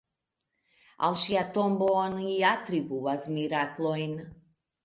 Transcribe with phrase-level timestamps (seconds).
[1.07, 4.21] Al ŝia tombo oni atribuas miraklojn.